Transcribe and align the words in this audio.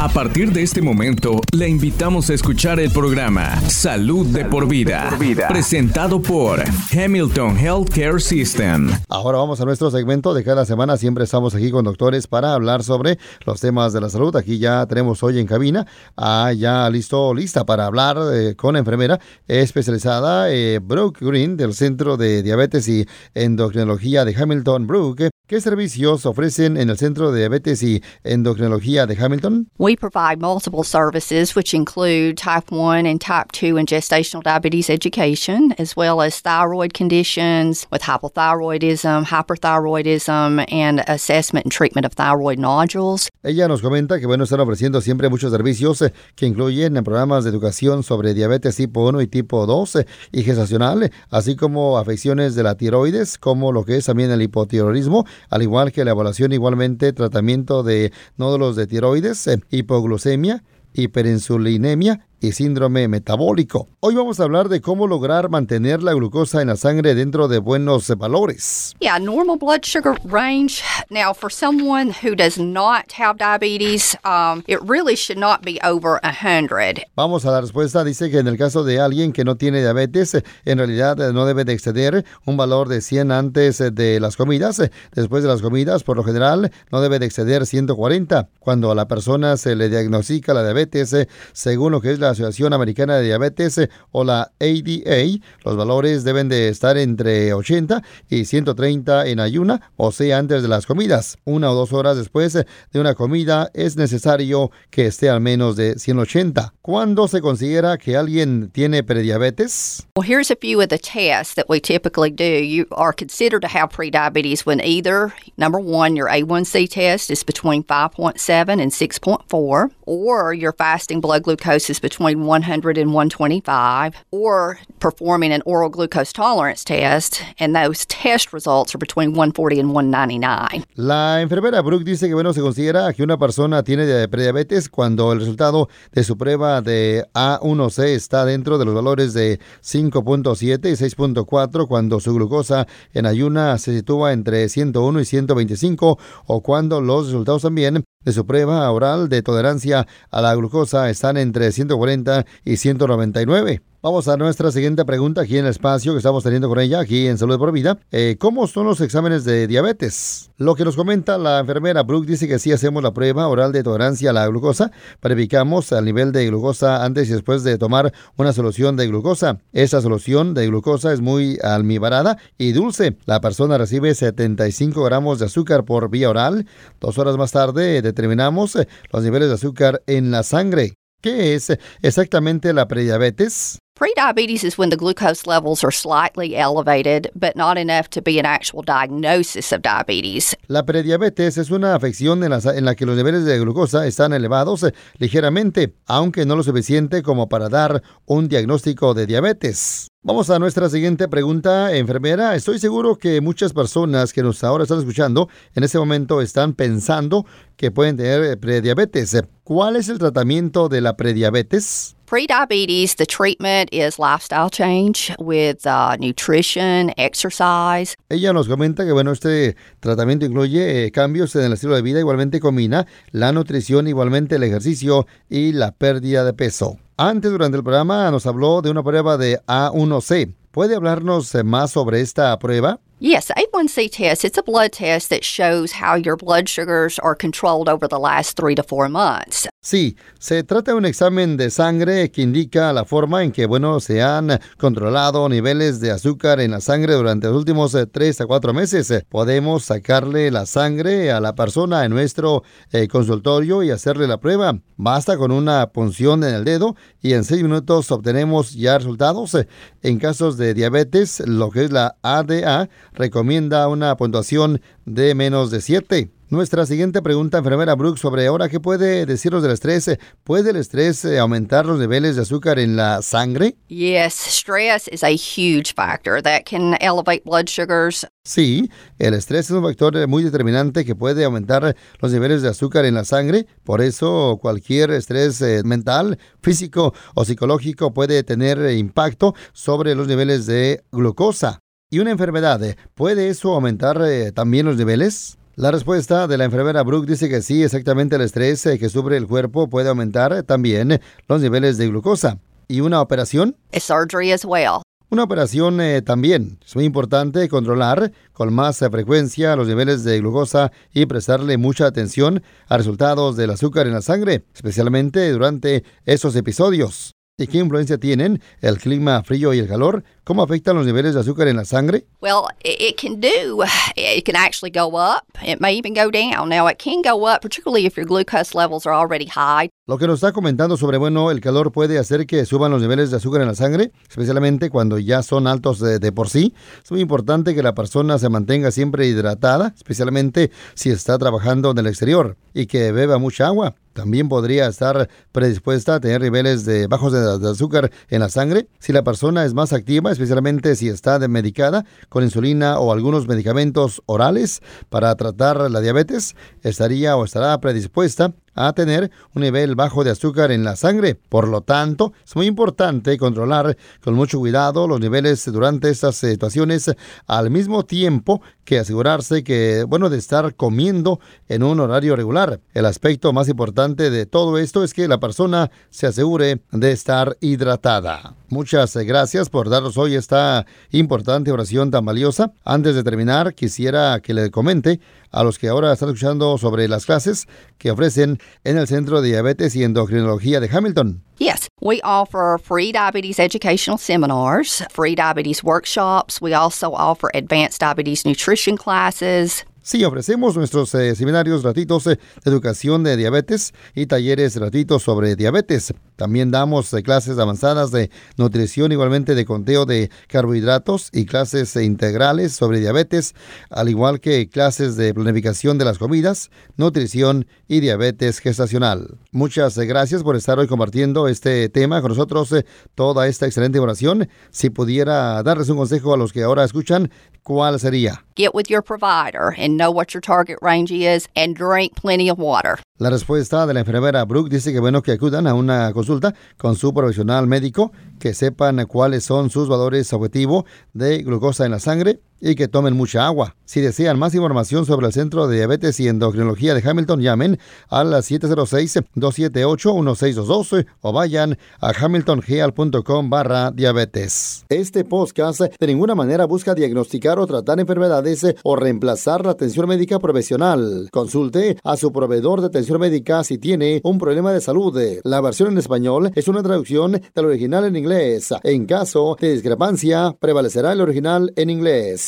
A 0.00 0.08
partir 0.08 0.52
de 0.52 0.62
este 0.62 0.80
momento, 0.80 1.40
le 1.50 1.68
invitamos 1.68 2.30
a 2.30 2.34
escuchar 2.34 2.78
el 2.78 2.92
programa 2.92 3.60
Salud, 3.62 4.26
de, 4.26 4.44
por 4.44 4.68
vida, 4.68 5.10
presentado 5.48 6.22
por 6.22 6.62
Hamilton 6.92 7.58
Healthcare 7.58 8.20
System. 8.20 8.92
Ahora 9.08 9.38
vamos 9.38 9.60
a 9.60 9.64
nuestro 9.64 9.90
segmento 9.90 10.34
de 10.34 10.44
cada 10.44 10.64
semana. 10.64 10.96
Siempre 10.96 11.24
estamos 11.24 11.56
aquí 11.56 11.72
con 11.72 11.84
doctores 11.84 12.28
para 12.28 12.54
hablar 12.54 12.84
sobre 12.84 13.18
los 13.44 13.60
temas 13.60 13.92
de 13.92 14.00
la 14.00 14.08
salud. 14.08 14.36
Aquí 14.36 14.60
ya 14.60 14.86
tenemos 14.86 15.20
hoy 15.24 15.40
en 15.40 15.48
cabina, 15.48 15.84
ah, 16.16 16.52
ya 16.56 16.88
listo, 16.90 17.34
lista 17.34 17.66
para 17.66 17.86
hablar 17.86 18.18
eh, 18.32 18.54
con 18.54 18.74
la 18.74 18.78
enfermera 18.78 19.18
especializada 19.48 20.48
eh, 20.52 20.78
Brooke 20.78 21.26
Green 21.26 21.56
del 21.56 21.74
Centro 21.74 22.16
de 22.16 22.44
Diabetes 22.44 22.86
y 22.86 23.04
Endocrinología 23.34 24.24
de 24.24 24.36
Hamilton. 24.36 24.86
Brooke, 24.86 25.30
¿qué 25.48 25.62
servicios 25.62 26.26
ofrecen 26.26 26.76
en 26.76 26.90
el 26.90 26.98
Centro 26.98 27.32
de 27.32 27.40
Diabetes 27.40 27.82
y 27.82 28.02
Endocrinología 28.22 29.06
de 29.06 29.16
Hamilton? 29.16 29.66
We 29.78 29.96
provide 29.96 30.40
multiple 30.40 30.84
services, 30.84 31.56
which 31.56 31.72
include 31.72 32.36
type 32.36 32.70
1 32.70 33.06
and 33.06 33.18
type 33.18 33.50
2 33.52 33.78
and 33.78 33.88
gestational 33.88 34.42
diabetes 34.42 34.90
education, 34.90 35.74
as 35.78 35.96
well 35.96 36.20
as 36.20 36.42
thyroid 36.42 36.92
conditions 36.92 37.88
with 37.90 38.02
hypothyroidism, 38.02 39.24
hyperthyroidism, 39.24 40.70
and 40.70 41.02
assessment 41.08 41.64
and 41.64 41.72
treatment 41.72 42.04
of 42.04 42.12
thyroid 42.12 42.58
nodules. 42.58 43.30
Ella 43.42 43.68
nos 43.68 43.80
comenta 43.80 44.20
que 44.20 44.26
bueno, 44.26 44.44
están 44.44 44.60
ofreciendo 44.60 45.00
siempre 45.00 45.30
muchos 45.30 45.50
servicios 45.50 46.04
que 46.36 46.46
incluyen 46.46 47.02
programas 47.02 47.44
de 47.44 47.50
educación 47.50 48.02
sobre 48.02 48.34
diabetes 48.34 48.76
tipo 48.76 49.08
1 49.08 49.22
y 49.22 49.26
tipo 49.26 49.64
2 49.64 49.96
eh, 49.96 50.06
y 50.30 50.42
gestacional, 50.42 51.10
así 51.30 51.56
como 51.56 51.96
afecciones 51.96 52.54
de 52.54 52.62
la 52.62 52.74
tiroides, 52.74 53.38
como 53.38 53.72
lo 53.72 53.86
que 53.86 53.96
es 53.96 54.04
también 54.04 54.30
el 54.30 54.42
hipotiroidismo, 54.42 55.24
al 55.50 55.62
igual 55.62 55.92
que 55.92 56.04
la 56.04 56.12
evaluación 56.12 56.52
igualmente 56.52 57.12
tratamiento 57.12 57.82
de 57.82 58.12
nódulos 58.36 58.76
de 58.76 58.86
tiroides 58.86 59.46
eh, 59.46 59.60
hipoglucemia, 59.70 60.64
hiperinsulinemia 60.94 62.27
y 62.40 62.52
síndrome 62.52 63.08
metabólico. 63.08 63.88
Hoy 64.00 64.14
vamos 64.14 64.38
a 64.40 64.44
hablar 64.44 64.68
de 64.68 64.80
cómo 64.80 65.06
lograr 65.06 65.48
mantener 65.50 66.02
la 66.02 66.12
glucosa 66.12 66.62
en 66.62 66.68
la 66.68 66.76
sangre 66.76 67.14
dentro 67.14 67.48
de 67.48 67.58
buenos 67.58 68.08
valores. 68.16 68.94
Yeah, 69.00 69.18
normal 69.18 69.56
blood 69.58 69.84
sugar 69.84 70.18
range. 70.24 70.82
Now, 71.10 71.34
for 71.34 71.50
someone 71.50 72.12
who 72.22 72.36
does 72.36 72.58
not 72.58 73.12
have 73.18 73.38
diabetes, 73.38 74.16
um, 74.24 74.62
it 74.66 74.78
really 74.82 75.16
should 75.16 75.38
not 75.38 75.62
be 75.62 75.80
over 75.82 76.20
100. 76.22 77.04
Vamos 77.16 77.44
a 77.44 77.50
la 77.50 77.60
respuesta. 77.60 78.04
Dice 78.04 78.30
que 78.30 78.38
en 78.38 78.46
el 78.46 78.56
caso 78.56 78.84
de 78.84 79.00
alguien 79.00 79.32
que 79.32 79.44
no 79.44 79.56
tiene 79.56 79.80
diabetes, 79.80 80.36
en 80.64 80.78
realidad 80.78 81.16
no 81.32 81.46
debe 81.46 81.64
de 81.64 81.72
exceder 81.72 82.24
un 82.44 82.56
valor 82.56 82.88
de 82.88 83.00
100 83.00 83.32
antes 83.32 83.78
de 83.78 84.20
las 84.20 84.36
comidas. 84.36 84.80
Después 85.12 85.42
de 85.42 85.48
las 85.48 85.62
comidas, 85.62 86.04
por 86.04 86.16
lo 86.16 86.24
general, 86.24 86.70
no 86.92 87.00
debe 87.00 87.18
de 87.18 87.26
exceder 87.26 87.66
140. 87.66 88.48
Cuando 88.60 88.90
a 88.90 88.94
la 88.94 89.08
persona 89.08 89.56
se 89.56 89.74
le 89.74 89.88
diagnostica 89.88 90.54
la 90.54 90.62
diabetes, 90.62 91.16
según 91.52 91.92
lo 91.92 92.00
que 92.00 92.12
es 92.12 92.18
la 92.18 92.27
Asociación 92.30 92.72
Americana 92.72 93.16
de 93.16 93.24
Diabetes 93.24 93.78
eh, 93.78 93.90
o 94.12 94.24
la 94.24 94.52
ADA, 94.60 95.40
los 95.64 95.76
valores 95.76 96.24
deben 96.24 96.48
de 96.48 96.68
estar 96.68 96.96
entre 96.98 97.52
80 97.52 98.02
y 98.28 98.44
130 98.44 99.26
en 99.26 99.40
ayuna, 99.40 99.92
o 99.96 100.12
sea, 100.12 100.38
antes 100.38 100.62
de 100.62 100.68
las 100.68 100.86
comidas. 100.86 101.38
Una 101.44 101.70
o 101.70 101.74
dos 101.74 101.92
horas 101.92 102.16
después 102.16 102.54
eh, 102.54 102.66
de 102.92 103.00
una 103.00 103.14
comida 103.14 103.70
es 103.74 103.96
necesario 103.96 104.70
que 104.90 105.06
esté 105.06 105.28
al 105.28 105.40
menos 105.40 105.76
de 105.76 105.98
180. 105.98 106.74
¿Cuándo 106.82 107.28
se 107.28 107.40
considera 107.40 107.98
que 107.98 108.16
alguien 108.16 108.70
tiene 108.70 109.02
prediabetes? 109.02 110.06
Well, 110.16 110.28
here's 110.28 110.50
a 110.50 110.56
few 110.56 110.80
of 110.80 110.88
the 110.88 110.98
tests 110.98 111.54
that 111.54 111.68
we 111.68 111.80
typically 111.80 112.30
do. 112.30 112.44
You 112.44 112.86
are 112.92 113.12
considered 113.12 113.62
to 113.62 113.68
have 113.68 113.90
prediabetes 113.90 114.66
when 114.66 114.80
either, 114.80 115.32
number 115.56 115.78
one, 115.78 116.16
your 116.16 116.28
A1C 116.28 116.88
test 116.88 117.30
is 117.30 117.44
between 117.44 117.82
5.7 117.84 118.80
and 118.80 118.92
6.4, 118.92 119.90
or 120.06 120.54
your 120.54 120.72
fasting 120.72 121.20
blood 121.20 121.44
glucose 121.44 121.90
is 121.90 122.00
between 122.00 122.17
between 122.18 122.44
100 122.44 122.98
and 122.98 123.14
125, 123.14 124.14
or 124.32 124.78
performing 124.98 125.52
an 125.52 125.62
oral 125.64 125.88
glucose 125.88 126.32
tolerance 126.32 126.82
test, 126.84 127.42
and 127.60 127.74
those 127.74 128.04
test 128.06 128.52
results 128.52 128.94
are 128.94 128.98
between 128.98 129.30
140 129.30 129.80
and 129.80 129.94
199. 129.94 130.84
La 130.96 131.40
enfermera 131.40 131.80
Brooke 131.82 132.04
dice 132.04 132.26
que 132.26 132.34
bueno, 132.34 132.52
se 132.52 132.60
considera 132.60 133.12
que 133.12 133.22
una 133.22 133.38
persona 133.38 133.82
tiene 133.82 134.26
prediabetes 134.28 134.88
cuando 134.88 135.32
el 135.32 135.38
resultado 135.38 135.88
de 136.12 136.24
su 136.24 136.36
prueba 136.36 136.82
de 136.82 137.24
A1C 137.34 138.06
está 138.08 138.44
dentro 138.44 138.78
de 138.78 138.84
los 138.84 138.94
valores 138.94 139.32
de 139.32 139.60
5.7 139.82 140.90
y 140.90 140.96
6.4 140.96 141.86
cuando 141.86 142.18
su 142.18 142.34
glucosa 142.34 142.86
en 143.12 143.26
ayuna 143.26 143.78
se 143.78 143.94
sitúa 143.94 144.32
entre 144.32 144.68
101 144.68 145.20
y 145.20 145.24
125 145.24 146.18
o 146.46 146.60
cuando 146.62 147.00
los 147.00 147.26
resultados 147.26 147.62
también 147.62 148.02
de 148.28 148.34
su 148.34 148.44
prueba 148.44 148.90
oral 148.90 149.30
de 149.30 149.40
tolerancia 149.40 150.06
a 150.30 150.42
la 150.42 150.54
glucosa 150.54 151.08
están 151.08 151.38
entre 151.38 151.72
140 151.72 152.44
y 152.62 152.76
199. 152.76 153.80
Vamos 154.00 154.28
a 154.28 154.36
nuestra 154.36 154.70
siguiente 154.70 155.04
pregunta 155.04 155.40
aquí 155.40 155.58
en 155.58 155.64
el 155.64 155.72
espacio 155.72 156.12
que 156.12 156.18
estamos 156.18 156.44
teniendo 156.44 156.68
con 156.68 156.78
ella, 156.78 157.00
aquí 157.00 157.26
en 157.26 157.36
Salud 157.36 157.58
por 157.58 157.72
Vida. 157.72 157.98
Eh, 158.12 158.36
¿Cómo 158.38 158.68
son 158.68 158.86
los 158.86 159.00
exámenes 159.00 159.44
de 159.44 159.66
diabetes? 159.66 160.52
Lo 160.56 160.76
que 160.76 160.84
nos 160.84 160.94
comenta 160.94 161.36
la 161.36 161.58
enfermera 161.58 162.04
Brooke 162.04 162.28
dice 162.28 162.46
que 162.46 162.60
sí 162.60 162.70
hacemos 162.70 163.02
la 163.02 163.12
prueba 163.12 163.48
oral 163.48 163.72
de 163.72 163.82
tolerancia 163.82 164.30
a 164.30 164.32
la 164.32 164.46
glucosa. 164.46 164.92
Verificamos 165.20 165.90
el 165.90 166.04
nivel 166.04 166.30
de 166.30 166.46
glucosa 166.46 167.04
antes 167.04 167.28
y 167.28 167.32
después 167.32 167.64
de 167.64 167.76
tomar 167.76 168.12
una 168.36 168.52
solución 168.52 168.96
de 168.96 169.08
glucosa. 169.08 169.58
Esta 169.72 170.00
solución 170.00 170.54
de 170.54 170.68
glucosa 170.68 171.12
es 171.12 171.20
muy 171.20 171.58
almibarada 171.64 172.38
y 172.56 172.70
dulce. 172.70 173.16
La 173.26 173.40
persona 173.40 173.78
recibe 173.78 174.14
75 174.14 175.02
gramos 175.02 175.40
de 175.40 175.46
azúcar 175.46 175.84
por 175.84 176.08
vía 176.08 176.30
oral. 176.30 176.68
Dos 177.00 177.18
horas 177.18 177.36
más 177.36 177.50
tarde 177.50 178.00
determinamos 178.00 178.78
los 179.12 179.24
niveles 179.24 179.48
de 179.48 179.54
azúcar 179.54 180.04
en 180.06 180.30
la 180.30 180.44
sangre. 180.44 180.94
¿Qué 181.20 181.56
es 181.56 181.76
exactamente 182.00 182.72
la 182.72 182.86
prediabetes? 182.86 183.80
Prediabetes 183.98 184.62
is 184.62 184.78
when 184.78 184.90
the 184.90 184.96
glucose 184.96 185.44
levels 185.44 185.82
are 185.82 185.90
slightly 185.90 186.54
elevated, 186.54 187.32
but 187.34 187.56
not 187.56 187.76
enough 187.76 188.08
to 188.10 188.22
be 188.22 188.38
an 188.38 188.46
actual 188.46 188.80
diagnosis 188.80 189.72
of 189.72 189.82
diabetes. 189.82 190.56
La 190.68 190.84
prediabetes 190.84 191.58
es 191.58 191.72
una 191.72 191.96
afección 191.96 192.44
en 192.44 192.50
la, 192.50 192.60
en 192.76 192.84
la 192.84 192.94
que 192.94 193.04
los 193.04 193.16
niveles 193.16 193.44
de 193.44 193.58
glucosa 193.58 194.06
están 194.06 194.32
elevados 194.32 194.84
eh, 194.84 194.94
ligeramente, 195.18 195.96
aunque 196.06 196.46
no 196.46 196.54
lo 196.54 196.62
suficiente 196.62 197.24
como 197.24 197.48
para 197.48 197.68
dar 197.68 198.04
un 198.24 198.46
diagnóstico 198.46 199.14
de 199.14 199.26
diabetes. 199.26 200.06
Vamos 200.22 200.48
a 200.50 200.60
nuestra 200.60 200.88
siguiente 200.88 201.26
pregunta, 201.26 201.96
enfermera. 201.96 202.54
Estoy 202.54 202.78
seguro 202.78 203.16
que 203.16 203.40
muchas 203.40 203.72
personas 203.72 204.32
que 204.32 204.44
nos 204.44 204.62
ahora 204.62 204.84
están 204.84 205.00
escuchando 205.00 205.48
en 205.74 205.82
este 205.82 205.98
momento 205.98 206.40
están 206.40 206.74
pensando 206.74 207.46
que 207.74 207.90
pueden 207.90 208.16
tener 208.16 208.44
eh, 208.44 208.56
prediabetes. 208.56 209.42
¿Cuál 209.64 209.96
es 209.96 210.08
el 210.08 210.20
tratamiento 210.20 210.88
de 210.88 211.00
la 211.00 211.16
prediabetes? 211.16 212.14
Prediabetes, 212.28 213.16
the 213.16 213.24
treatment 213.24 213.88
is 213.90 214.18
lifestyle 214.18 214.68
change 214.68 215.32
with 215.38 215.86
uh, 215.86 216.14
nutrition, 216.20 217.10
exercise. 217.16 218.16
Ella 218.28 218.52
nos 218.52 218.68
comenta 218.68 219.06
que 219.06 219.12
bueno, 219.12 219.32
este 219.32 219.76
tratamiento 219.98 220.44
incluye 220.44 221.06
eh, 221.06 221.10
cambios 221.10 221.56
en 221.56 221.64
el 221.64 221.72
estilo 221.72 221.94
de 221.96 222.02
vida, 222.02 222.20
igualmente 222.20 222.60
combina 222.60 223.06
la 223.30 223.50
nutrición, 223.52 224.08
igualmente 224.08 224.56
el 224.56 224.62
ejercicio 224.64 225.26
y 225.48 225.72
la 225.72 225.92
pérdida 225.92 226.44
de 226.44 226.52
peso. 226.52 226.98
Antes, 227.16 227.50
durante 227.50 227.78
el 227.78 227.82
programa, 227.82 228.30
nos 228.30 228.44
habló 228.44 228.82
de 228.82 228.90
una 228.90 229.02
prueba 229.02 229.38
de 229.38 229.60
A1C. 229.66 230.52
¿Puede 230.70 230.96
hablarnos 230.96 231.54
eh, 231.54 231.64
más 231.64 231.92
sobre 231.92 232.20
esta 232.20 232.58
prueba? 232.58 233.00
Yes, 233.20 233.50
A1C 233.50 234.12
test, 234.12 234.44
it's 234.44 234.58
a 234.58 234.62
blood 234.62 234.92
test 234.92 235.28
that 235.30 235.42
shows 235.42 235.94
how 236.00 236.14
your 236.14 236.36
blood 236.36 236.68
sugars 236.68 237.18
are 237.18 237.34
controlled 237.34 237.88
over 237.88 238.06
the 238.06 238.16
last 238.16 238.56
three 238.56 238.76
to 238.76 238.84
four 238.84 239.08
months. 239.08 239.66
Sí, 239.80 240.16
se 240.38 240.62
trata 240.62 240.92
de 240.92 240.98
un 240.98 241.04
examen 241.04 241.56
de 241.56 241.70
sangre 241.70 242.30
que 242.30 242.42
indica 242.42 242.92
la 242.92 243.04
forma 243.04 243.42
en 243.42 243.50
que, 243.50 243.66
bueno, 243.66 243.98
se 243.98 244.22
han 244.22 244.60
controlado 244.76 245.48
niveles 245.48 245.98
de 245.98 246.12
azúcar 246.12 246.60
en 246.60 246.72
la 246.72 246.80
sangre 246.80 247.14
durante 247.14 247.48
los 247.48 247.56
últimos 247.56 247.94
eh, 247.94 248.06
tres 248.06 248.40
a 248.40 248.46
cuatro 248.46 248.72
meses. 248.72 249.12
Podemos 249.28 249.84
sacarle 249.84 250.50
la 250.52 250.66
sangre 250.66 251.32
a 251.32 251.40
la 251.40 251.54
persona 251.54 252.04
en 252.04 252.12
nuestro 252.12 252.62
eh, 252.92 253.08
consultorio 253.08 253.82
y 253.82 253.90
hacerle 253.90 254.28
la 254.28 254.38
prueba. 254.38 254.78
Basta 254.96 255.36
con 255.36 255.52
una 255.52 255.86
punción 255.90 256.42
en 256.44 256.54
el 256.54 256.64
dedo 256.64 256.96
y 257.22 257.32
en 257.32 257.44
seis 257.44 257.62
minutos 257.62 258.10
obtenemos 258.10 258.74
ya 258.74 258.98
resultados. 258.98 259.56
En 260.02 260.18
casos 260.18 260.56
de 260.56 260.74
diabetes, 260.74 261.40
lo 261.46 261.70
que 261.70 261.84
es 261.84 261.92
la 261.92 262.16
ADA, 262.22 262.90
recomienda 263.18 263.88
una 263.88 264.16
puntuación 264.16 264.80
de 265.04 265.34
menos 265.34 265.70
de 265.70 265.80
7. 265.82 266.30
Nuestra 266.50 266.86
siguiente 266.86 267.20
pregunta, 267.20 267.58
enfermera 267.58 267.94
Brooks, 267.94 268.20
sobre 268.20 268.46
ahora 268.46 268.70
qué 268.70 268.80
puede 268.80 269.26
decirnos 269.26 269.62
del 269.62 269.72
estrés. 269.72 270.18
¿Puede 270.44 270.70
el 270.70 270.76
estrés 270.76 271.22
eh, 271.26 271.38
aumentar 271.38 271.84
los 271.84 271.98
niveles 271.98 272.36
de 272.36 272.42
azúcar 272.42 272.78
en 272.78 272.96
la 272.96 273.20
sangre? 273.20 273.76
Yes, 273.88 274.32
stress 274.46 275.08
is 275.08 275.22
a 275.22 275.32
huge 275.32 275.92
factor 275.94 276.40
that 276.40 276.62
can 276.64 276.96
elevate 277.02 277.42
blood 277.44 277.66
sugars. 277.68 278.26
Sí, 278.44 278.88
el 279.18 279.34
estrés 279.34 279.66
es 279.66 279.72
un 279.72 279.82
factor 279.82 280.16
eh, 280.16 280.26
muy 280.26 280.42
determinante 280.42 281.04
que 281.04 281.14
puede 281.14 281.44
aumentar 281.44 281.94
los 282.18 282.32
niveles 282.32 282.62
de 282.62 282.68
azúcar 282.70 283.04
en 283.04 283.16
la 283.16 283.26
sangre. 283.26 283.66
Por 283.84 284.00
eso, 284.00 284.58
cualquier 284.62 285.10
estrés 285.10 285.60
eh, 285.60 285.82
mental, 285.84 286.38
físico 286.62 287.12
o 287.34 287.44
psicológico 287.44 288.14
puede 288.14 288.42
tener 288.42 288.90
impacto 288.92 289.54
sobre 289.74 290.14
los 290.14 290.26
niveles 290.26 290.64
de 290.64 291.02
glucosa. 291.12 291.80
¿Y 292.10 292.20
una 292.20 292.30
enfermedad? 292.30 292.80
¿Puede 293.14 293.50
eso 293.50 293.74
aumentar 293.74 294.18
también 294.54 294.86
los 294.86 294.96
niveles? 294.96 295.58
La 295.76 295.90
respuesta 295.90 296.48
de 296.48 296.56
la 296.56 296.64
enfermera 296.64 297.02
Brooke 297.02 297.28
dice 297.28 297.50
que 297.50 297.60
sí, 297.60 297.82
exactamente 297.84 298.36
el 298.36 298.42
estrés 298.42 298.84
eh, 298.86 298.98
que 298.98 299.10
sufre 299.10 299.36
el 299.36 299.46
cuerpo 299.46 299.90
puede 299.90 300.08
aumentar 300.08 300.62
también 300.62 301.20
los 301.46 301.60
niveles 301.60 301.98
de 301.98 302.08
glucosa. 302.08 302.58
¿Y 302.88 303.02
una 303.02 303.20
operación? 303.20 303.76
A 303.94 304.00
surgery 304.00 304.52
as 304.52 304.64
well. 304.64 305.02
Una 305.28 305.44
operación 305.44 306.00
eh, 306.00 306.22
también. 306.22 306.78
Es 306.84 306.96
muy 306.96 307.04
importante 307.04 307.68
controlar 307.68 308.32
con 308.54 308.72
más 308.72 309.02
eh, 309.02 309.10
frecuencia 309.10 309.76
los 309.76 309.86
niveles 309.86 310.24
de 310.24 310.40
glucosa 310.40 310.90
y 311.12 311.26
prestarle 311.26 311.76
mucha 311.76 312.06
atención 312.06 312.62
a 312.88 312.96
resultados 312.96 313.56
del 313.56 313.70
azúcar 313.70 314.06
en 314.06 314.14
la 314.14 314.22
sangre, 314.22 314.64
especialmente 314.74 315.52
durante 315.52 316.04
esos 316.24 316.56
episodios. 316.56 317.34
¿Y 317.60 317.66
qué 317.66 317.78
influencia 317.78 318.18
tienen 318.18 318.62
el 318.80 318.98
clima 318.98 319.42
frío 319.42 319.74
y 319.74 319.80
el 319.80 319.88
calor? 319.88 320.22
¿Cómo 320.48 320.62
afectan 320.62 320.96
los 320.96 321.04
niveles 321.04 321.34
de 321.34 321.40
azúcar 321.40 321.68
en 321.68 321.76
la 321.76 321.84
sangre? 321.84 322.24
Well, 322.40 322.68
it, 322.82 323.20
can 323.20 323.38
do. 323.38 323.84
It 324.16 324.46
can 324.46 324.56
actually 324.56 324.90
go 324.90 325.14
up. 325.14 325.44
It 325.62 325.78
may 325.78 325.92
even 325.92 326.14
go 326.14 326.30
down. 326.30 326.70
Now, 326.70 326.88
it 326.88 326.96
can 326.98 327.20
go 327.20 327.46
up, 327.46 327.60
particularly 327.60 328.06
if 328.06 328.16
your 328.16 328.24
glucose 328.24 328.74
levels 328.74 329.04
are 329.04 329.14
already 329.14 329.44
high. 329.44 329.90
Lo 330.06 330.16
que 330.16 330.26
nos 330.26 330.36
está 330.36 330.52
comentando 330.52 330.96
sobre, 330.96 331.18
bueno, 331.18 331.50
el 331.50 331.60
calor 331.60 331.92
puede 331.92 332.18
hacer 332.18 332.46
que 332.46 332.64
suban 332.64 332.90
los 332.90 333.02
niveles 333.02 333.30
de 333.30 333.36
azúcar 333.36 333.60
en 333.60 333.68
la 333.68 333.74
sangre, 333.74 334.10
especialmente 334.26 334.88
cuando 334.88 335.18
ya 335.18 335.42
son 335.42 335.66
altos 335.66 336.00
de, 336.00 336.18
de, 336.18 336.32
por 336.32 336.48
sí. 336.48 336.72
Es 337.04 337.10
muy 337.10 337.20
importante 337.20 337.74
que 337.74 337.82
la 337.82 337.94
persona 337.94 338.38
se 338.38 338.48
mantenga 338.48 338.90
siempre 338.90 339.26
hidratada, 339.26 339.92
especialmente 339.94 340.70
si 340.94 341.10
está 341.10 341.36
trabajando 341.36 341.90
en 341.90 341.98
el 341.98 342.06
exterior, 342.06 342.56
y 342.72 342.86
que 342.86 343.12
beba 343.12 343.36
mucha 343.36 343.66
agua. 343.66 343.96
También 344.14 344.48
podría 344.48 344.88
estar 344.88 345.28
predispuesta 345.52 346.14
a 346.14 346.20
tener 346.20 346.40
niveles 346.40 346.86
de 346.86 347.06
bajos 347.06 347.32
de, 347.32 347.58
de 347.58 347.70
azúcar 347.70 348.10
en 348.30 348.40
la 348.40 348.48
sangre. 348.48 348.88
Si 348.98 349.12
la 349.12 349.22
persona 349.22 349.64
es 349.66 349.74
más 349.74 349.92
activa, 349.92 350.32
especialmente 350.38 350.94
si 350.94 351.08
está 351.08 351.38
medicada 351.48 352.04
con 352.28 352.44
insulina 352.44 353.00
o 353.00 353.12
algunos 353.12 353.48
medicamentos 353.48 354.22
orales 354.26 354.82
para 355.08 355.34
tratar 355.34 355.90
la 355.90 356.00
diabetes, 356.00 356.54
estaría 356.82 357.36
o 357.36 357.44
estará 357.44 357.78
predispuesta 357.80 358.52
a 358.86 358.92
tener 358.92 359.30
un 359.54 359.62
nivel 359.62 359.94
bajo 359.94 360.24
de 360.24 360.30
azúcar 360.30 360.70
en 360.70 360.84
la 360.84 360.96
sangre. 360.96 361.34
Por 361.34 361.68
lo 361.68 361.80
tanto, 361.80 362.32
es 362.44 362.54
muy 362.54 362.66
importante 362.66 363.36
controlar 363.38 363.96
con 364.22 364.34
mucho 364.34 364.58
cuidado 364.58 365.08
los 365.08 365.20
niveles 365.20 365.64
durante 365.66 366.10
estas 366.10 366.36
situaciones 366.36 367.10
al 367.46 367.70
mismo 367.70 368.04
tiempo 368.04 368.62
que 368.84 368.98
asegurarse 368.98 369.62
que, 369.64 370.04
bueno, 370.08 370.30
de 370.30 370.38
estar 370.38 370.74
comiendo 370.74 371.40
en 371.68 371.82
un 371.82 372.00
horario 372.00 372.36
regular. 372.36 372.80
El 372.94 373.04
aspecto 373.04 373.52
más 373.52 373.68
importante 373.68 374.30
de 374.30 374.46
todo 374.46 374.78
esto 374.78 375.04
es 375.04 375.12
que 375.12 375.28
la 375.28 375.38
persona 375.38 375.90
se 376.10 376.26
asegure 376.26 376.80
de 376.92 377.12
estar 377.12 377.56
hidratada. 377.60 378.54
Muchas 378.70 379.16
gracias 379.16 379.70
por 379.70 379.88
darnos 379.88 380.16
hoy 380.18 380.34
esta 380.34 380.86
importante 381.10 381.72
oración 381.72 382.10
tan 382.10 382.24
valiosa. 382.24 382.72
Antes 382.84 383.14
de 383.14 383.22
terminar, 383.22 383.74
quisiera 383.74 384.40
que 384.40 384.54
le 384.54 384.70
comente 384.70 385.20
a 385.50 385.64
los 385.64 385.78
que 385.78 385.88
ahora 385.88 386.12
están 386.12 386.28
escuchando 386.28 386.78
sobre 386.78 387.08
las 387.08 387.26
clases 387.26 387.66
que 387.98 388.10
ofrecen 388.10 388.58
en 388.84 388.98
el 388.98 389.06
Centro 389.06 389.40
de 389.40 389.48
Diabetes 389.48 389.96
y 389.96 390.04
Endocrinología 390.04 390.80
de 390.80 390.88
Hamilton. 390.88 391.42
Yes, 391.58 391.88
we 392.00 392.20
offer 392.22 392.78
free 392.78 393.12
diabetes 393.12 393.58
educational 393.58 394.18
seminars, 394.18 395.04
free 395.10 395.34
diabetes 395.34 395.82
workshops. 395.82 396.60
We 396.60 396.74
also 396.74 397.12
offer 397.12 397.50
advanced 397.54 398.00
diabetes 398.00 398.44
nutrition 398.44 398.96
classes. 398.96 399.84
Sí, 400.08 400.24
ofrecemos 400.24 400.74
nuestros 400.74 401.14
eh, 401.14 401.36
seminarios 401.36 401.82
gratuitos 401.82 402.26
eh, 402.28 402.38
de 402.64 402.70
educación 402.70 403.24
de 403.24 403.36
diabetes 403.36 403.92
y 404.14 404.24
talleres 404.24 404.74
gratuitos 404.74 405.22
sobre 405.22 405.54
diabetes. 405.54 406.14
También 406.34 406.70
damos 406.70 407.12
eh, 407.12 407.22
clases 407.22 407.58
avanzadas 407.58 408.10
de 408.10 408.30
nutrición, 408.56 409.12
igualmente 409.12 409.54
de 409.54 409.66
conteo 409.66 410.06
de 410.06 410.30
carbohidratos 410.46 411.28
y 411.30 411.44
clases 411.44 411.94
integrales 411.96 412.72
sobre 412.72 413.00
diabetes, 413.00 413.54
al 413.90 414.08
igual 414.08 414.40
que 414.40 414.70
clases 414.70 415.16
de 415.16 415.34
planificación 415.34 415.98
de 415.98 416.06
las 416.06 416.16
comidas, 416.16 416.70
nutrición 416.96 417.66
y 417.86 418.00
diabetes 418.00 418.60
gestacional. 418.60 419.36
Muchas 419.52 419.98
gracias 419.98 420.42
por 420.42 420.56
estar 420.56 420.78
hoy 420.78 420.86
compartiendo 420.86 421.48
este 421.48 421.90
tema 421.90 422.22
con 422.22 422.30
nosotros, 422.30 422.74
toda 423.14 423.46
esta 423.46 423.66
excelente 423.66 423.98
oración. 423.98 424.48
Si 424.70 424.88
pudiera 424.88 425.62
darles 425.62 425.90
un 425.90 425.98
consejo 425.98 426.32
a 426.32 426.38
los 426.38 426.54
que 426.54 426.62
ahora 426.62 426.84
escuchan, 426.84 427.30
¿cuál 427.62 428.00
sería? 428.00 428.47
Get 428.58 428.74
with 428.74 428.90
your 428.90 429.02
provider 429.02 429.72
and 429.78 429.96
know 429.96 430.10
what 430.10 430.34
your 430.34 430.40
target 430.40 430.78
range 430.82 431.12
is 431.12 431.46
and 431.54 431.76
drink 431.76 432.16
plenty 432.16 432.50
of 432.50 432.58
water. 432.58 432.98
La 433.18 433.30
respuesta 433.30 433.86
de 433.86 433.94
la 433.94 434.00
enfermera 434.00 434.44
Brooke 434.44 434.68
dice 434.68 434.92
que 434.92 434.98
bueno 434.98 435.22
que 435.22 435.30
acudan 435.30 435.68
a 435.68 435.74
una 435.74 436.12
consulta 436.12 436.52
con 436.76 436.96
su 436.96 437.14
profesional 437.14 437.68
médico, 437.68 438.10
que 438.40 438.54
sepan 438.54 439.06
cuáles 439.06 439.44
son 439.44 439.70
sus 439.70 439.88
valores 439.88 440.32
objetivo 440.32 440.86
de 441.12 441.44
glucosa 441.44 441.84
en 441.84 441.92
la 441.92 442.00
sangre 442.00 442.40
y 442.60 442.74
que 442.74 442.88
tomen 442.88 443.14
mucha 443.14 443.46
agua. 443.46 443.76
Si 443.84 444.00
desean 444.00 444.36
más 444.38 444.54
información 444.54 445.04
sobre 445.06 445.26
el 445.26 445.32
Centro 445.32 445.66
de 445.66 445.76
Diabetes 445.76 446.20
y 446.20 446.28
Endocrinología 446.28 446.92
de 446.94 447.08
Hamilton, 447.08 447.40
llamen 447.40 447.78
al 448.08 448.34
706-278-1622 448.34 451.06
o 451.22 451.32
vayan 451.32 451.78
a 452.00 452.10
hamiltongeal.com 452.10 453.48
barra 453.48 453.90
diabetes. 453.90 454.84
Este 454.90 455.24
podcast 455.24 455.80
de 455.80 456.06
ninguna 456.06 456.34
manera 456.34 456.66
busca 456.66 456.94
diagnosticar 456.94 457.58
o 457.58 457.66
tratar 457.66 457.98
enfermedades 458.00 458.66
o 458.82 458.96
reemplazar 458.96 459.64
la 459.64 459.72
atención 459.72 460.08
médica 460.08 460.38
profesional. 460.38 461.28
Consulte 461.32 461.98
a 462.04 462.16
su 462.16 462.32
proveedor 462.32 462.80
de 462.80 462.86
atención 462.88 463.20
médica 463.20 463.64
si 463.64 463.78
tiene 463.78 464.20
un 464.24 464.38
problema 464.38 464.72
de 464.72 464.80
salud. 464.80 465.16
La 465.44 465.60
versión 465.60 465.92
en 465.92 465.98
español 465.98 466.50
es 466.54 466.68
una 466.68 466.82
traducción 466.82 467.40
del 467.54 467.64
original 467.64 468.04
en 468.04 468.16
inglés. 468.16 468.74
En 468.82 469.06
caso 469.06 469.56
de 469.60 469.72
discrepancia, 469.72 470.54
prevalecerá 470.58 471.12
el 471.12 471.20
original 471.20 471.72
en 471.76 471.90
inglés. 471.90 472.47